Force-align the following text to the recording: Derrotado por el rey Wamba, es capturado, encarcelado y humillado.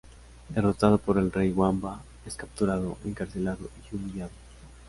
Derrotado 0.49 0.97
por 0.97 1.19
el 1.19 1.31
rey 1.31 1.51
Wamba, 1.51 2.01
es 2.25 2.35
capturado, 2.35 2.97
encarcelado 3.05 3.69
y 3.91 3.95
humillado. 3.95 4.31